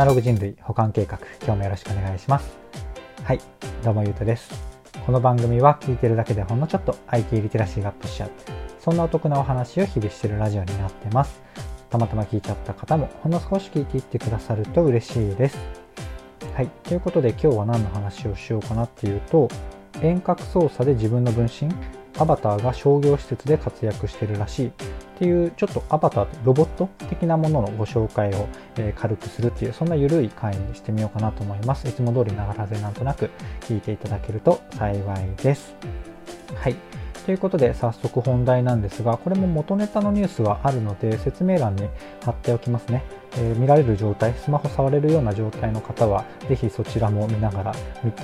[0.00, 1.18] ナログ人類保管計画。
[1.42, 2.56] 今日もよろしくお願いします。
[3.22, 3.40] はい。
[3.84, 4.50] どうもゆうとです。
[5.04, 8.30] この番組は聞いてるだけでほんのちょっと IT リテラシーがアップしちゃう。
[8.78, 11.42] そんなお得なお話を日々してるラジオになってます。
[11.90, 15.58] たまたま聞いちゃった方もほんの少し聞いていってくださると嬉しいです。
[16.54, 16.68] はい。
[16.84, 19.48] ということで今日は何の話をしようかなっていうと
[20.00, 21.68] 遠隔操作で自分の分身
[22.18, 24.72] アバターが商業施設で活躍してるらしい。
[25.20, 28.48] っていうちょっとアバターロボット的なもののご紹介を、
[28.78, 31.86] え軽くするっていうそんな緩い回にしてみようかなと思います。
[31.86, 33.28] いつも通りながらでなんとなく
[33.60, 35.74] 聞いていただけると幸いです。
[36.54, 36.99] はい。
[37.24, 41.88] ということで早速本題なんですがこれも元ネタのニュースはあるので説明欄に
[42.24, 47.74] 貼っておきますね、えー、見られる状態スマホ触れるような状態の方は是非そちらも見ながら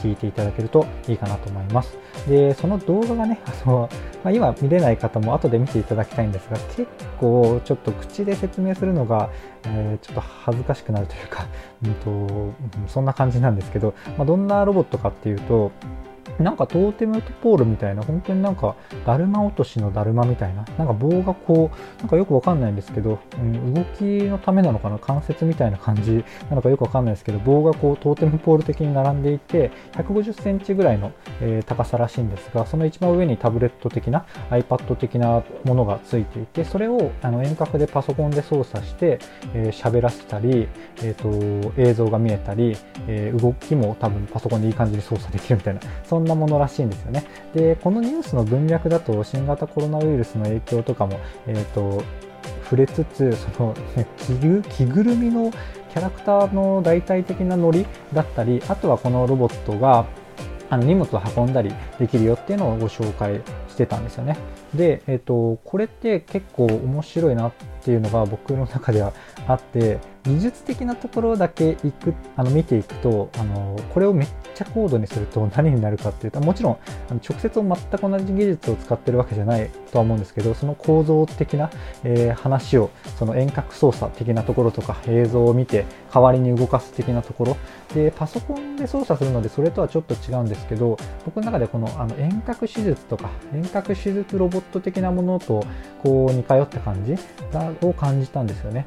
[0.03, 1.97] 聞いていただけるといいかなと思います。
[2.29, 3.89] でその動画がねあの、
[4.25, 6.87] まあ、今見れない方も後で見ていただきたいんですが結
[7.21, 9.31] 構ちょっと口で説明するのが、
[9.65, 11.47] えー、ちょっと恥ずかしくなるというか、
[11.85, 12.55] うんと、
[12.89, 15.71] そんな感じなんですけど、まあ、どんなロボットかっていうと
[16.39, 18.75] なんかトーテムポールみたいな、本当になんか、
[19.05, 39.19] だるま落としのだるまみたいな、なんか棒がこう、なんかよくわかんないんですけど、うん、動きのためなのかな、関節みたいな感じなのかよくわかんないですけど、棒がこう、トーテムポール的に並んでいて、150センチぐらいの、えー、高さらしいんですが、その一番上にタブレット的な、iPad 的なものがついていて、それをあの遠隔でパソコンで操作して、
[39.55, 40.69] えー、喋らせたり、
[41.03, 47.25] えーと、映像が見えたり、えー、動きも多分パソコンでいい感じに操作できるみたいな、そんなものらしいんですよね。
[47.55, 52.03] で、このニュースの文脈だと新型コロナウイルスの影響とかも、えーと、
[52.65, 55.51] 触れつつ、その、ね、着ぐるみの
[55.93, 60.07] キャラクターの代替的なノリだったり、あとはこのロボットが
[60.69, 64.37] あの荷物を運んだりできるよっていうのをご紹介してたんですよね。
[64.75, 69.13] で、えっ、ー、と、これって結構面白いなっていうのが僕の中では
[69.47, 76.79] あって、技術的なところだけいくあの見ていくとあのこれをめっちゃ高度にすると何になるかっていうともちろん
[77.11, 81.71] あの直接全く同じ技術を使ってるわけじゃないとは思うんですけどその構造的な、
[82.05, 87.57] えー、話をその遠隔操作的なところとか映像を見て代わりに動かす的なところ
[87.95, 95.65] でパソコンで操作するのでそれとはちょっと違うんですけど僕の中でこのあの遠隔手術とか遠隔手術ロボット的なものと
[96.03, 97.15] こう似通った感じ
[97.87, 98.87] を感じたんですよね。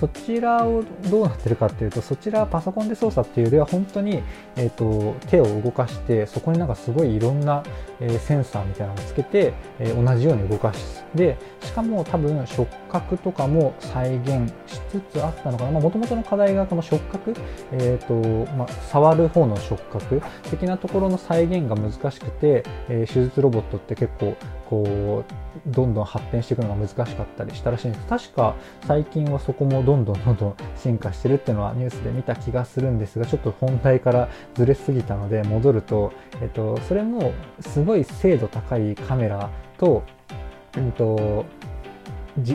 [0.00, 4.22] そちらをどうなってるかっていうとそちらはパソコンで操作っていうよりは本当に、
[4.56, 7.62] えーと、手を動かしてそこになんかすごいいろんな、
[8.00, 15.78] えー、センサーみたいなのをつけて、えー、同じように動かすでしかも多分触覚とかも再現しつつあったのかな。
[15.78, 17.34] もともとの課題がこの触覚、
[17.72, 24.36] えーとまあ、触る方の触覚的なところの再現が難しくて、え手術ロボットって結構
[24.70, 28.06] こうどんどん発展していくのが難しかったりしたらしいんです。
[28.06, 28.54] 確か
[28.86, 40.04] 最近はそこもどんどんどんどん進化してるっていうのはニュースで見た気がするんですがちょっと本題からずれすぎたので戻ると、えっと、それもすごい精度高いカメラと、
[40.76, 41.44] うんと、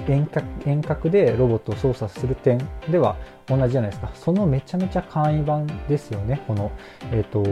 [0.07, 2.57] 遠隔遠隔でロボットを操作する点
[2.90, 3.16] では
[3.47, 6.72] 同じじゃないですかそのめちゃめちゃ簡易版ですよねこの、
[7.12, 7.44] えっと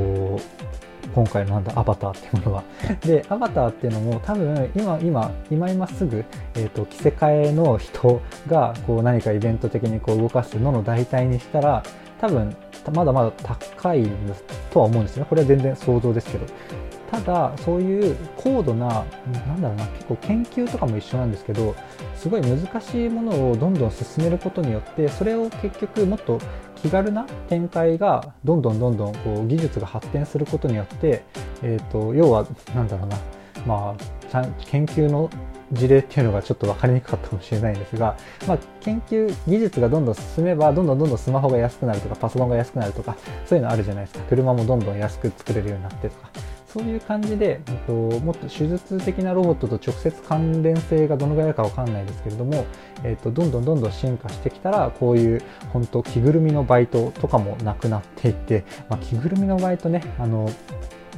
[1.13, 2.63] 今回のなんだアバターっていうものは。
[3.05, 6.23] で、アバターっていうのも多分今、今、今今すぐ、
[6.55, 11.83] えっ、ー、と、着せ替えの人がこう何かイベント的にこう動かすのの代替にしたら、
[12.19, 12.55] 多分
[12.93, 14.07] まだまだ高い
[14.71, 15.27] とは思うんですよね。
[15.29, 16.45] これは全然想像ですけど。
[17.13, 21.75] ただそういう高度ななんだろうな結構研究とかも一緒なんですけど
[22.15, 26.39] すごい難しいものをどんどん進めることによってそれを結局もっと
[26.81, 31.23] 気軽な展開がどんどんどんどんこう技術が発展することによって、
[31.61, 33.17] えーと、要はなんだろうな、
[33.67, 33.95] ま
[34.33, 35.29] あ、研究の
[35.71, 43.15] 事例っていうのがちょっと分かりにくかったかもしれないんですが、まあ、研究技術がどんどん進めばどんどんどんどんスマホが安くなるとかパソコンが安くなるとか
[43.45, 44.25] そういうのあるじゃないですか。
[44.29, 46.29] 車もどんどん安く作れるようになってとか。
[46.73, 52.65] そういう感じで、えっと、もっと手術的なロボットと直接関連性がどのぐらいあるかわかんないですけれども、
[53.03, 60.49] えっと、どんどんどんどん進化してきたら、こういう本当着ぐるみのバイトとかもなくなっていって、まあ、着ぐるみのバイトね、あの、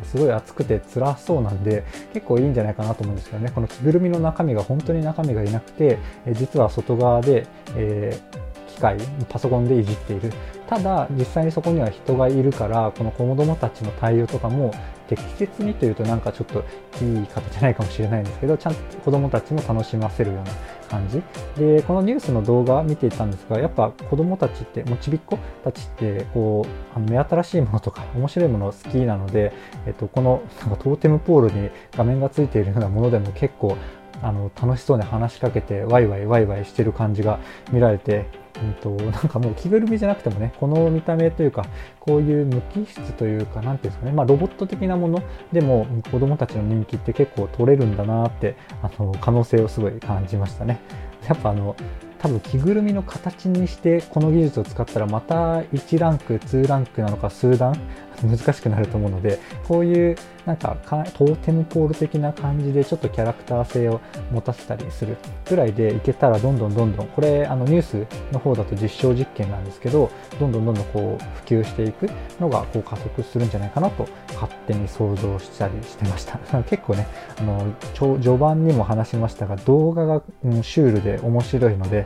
[0.04, 3.50] すごい暑くて辛そうなんで結構いいんじゃないかなと思うんですけどね。
[3.56, 6.00] この着ぐるみの中身が本当に中身がいなくて
[6.34, 7.48] 実は外側で、
[7.78, 8.98] えー、機械
[9.30, 10.34] パソコンでいじっている。
[10.68, 14.74] ただ実際にそこには人がいるからこの子供たちの対応とかも
[15.07, 16.63] 適切にというとなんかちょっと
[17.04, 20.52] いい方じゃないかもしれないんですけどちゃんと子供たちも楽しませるような
[20.90, 21.22] 感じ。
[21.57, 29.54] でこのニュースの動画見ていたんですがやっぱ子供たちってもちびっ子たちってこうあの目新しいものとか面白いもの好きなので、
[29.86, 33.78] えっと、このなんかトーテムポールに画面がついているようなものでも結構
[34.22, 37.40] あの楽しそうに話しかけてワイワイワイワイしてる感じが
[37.72, 38.26] 見られて
[38.62, 41.66] うんと、なんかもう着ぐるみじゃなくてもね、この見た目というか、
[42.00, 45.22] こういう無機質というか、なんていうんですかね、まあロボット的なもの
[45.52, 50.80] でも子供たちの人気って結構取れるんだなって、あの、可能性をすごい感じましたね。
[51.28, 51.76] やっぱあの、
[52.20, 57.76] 多分着ぐるみの形にしてこの技術を使ったらまた1ランク2ランクなのか数段
[58.24, 64.00] 難しくなると思うのでこういうなんかトーテムポール的な感じでちょっとキャラクター性を
[64.32, 65.18] 持たせたりする
[65.50, 72.10] ぐらいでいけたらどんどんどんどんこれあのニュースの方だと実証実験なんですけどどんどんどんどんこう普及していく
[72.40, 77.08] のがこう加速するんじゃないかなと勝手に想像したりしてました 結構ね
[77.40, 82.06] あの序盤にも話しましたが動画が、うん、シュールで面白いので、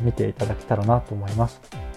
[0.00, 1.87] うん、見ていただけたらなと思います。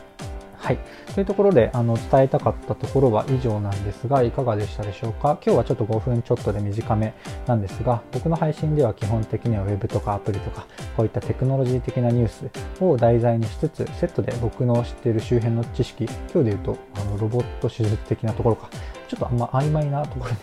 [0.62, 0.78] はい。
[1.16, 5.40] というところで、あの、伝えたかったところは以上なんですが、いかがでしたでしょうか？
[5.44, 7.16] 今日はちょっと5分ちょっとで短め
[7.48, 18.69] なんですが、僕の配信では基本的には Web とかアプリとか、こういったテクノロジー的なニュースを題材にしつつ、セットで僕の知っている周辺の知識、今日で言うと、あの、ロボット手術的なところか、
[19.12, 20.38] ちょっとあんま曖昧なところで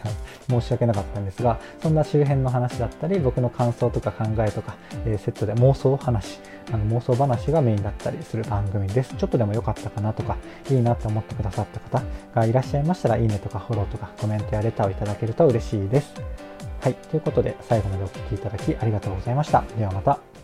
[0.55, 4.77] は申し訳なかったんですが、そんな周辺の話だったり、僕の感想とか考えとか、
[5.07, 9.15] えー、セットで妄想話、あの妄想話がメインだったりする番組です。
[9.15, 10.37] ちょっとでも良かったかなとか、
[10.71, 12.05] いいなって思ってくださった方
[12.35, 16.13] がいらっしゃいましたら、いいねとかフォローとかコメントやレターをいただけると嬉しいです。
[16.83, 16.95] はい。
[16.95, 19.65] ということで、最後までお聴きいただきありがとうございました。
[19.79, 20.38] ではまた。